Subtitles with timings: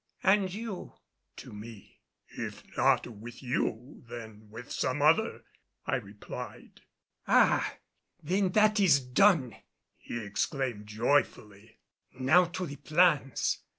[0.23, 0.93] "And you?"
[1.35, 1.99] to me.
[2.35, 5.43] "If not with you, then with some other,"
[5.85, 6.81] I replied.
[7.27, 7.75] "Ah!
[8.23, 9.57] Then that is done,"
[9.99, 11.77] he exclaimed joyfully.
[12.19, 13.59] "Now to the plans.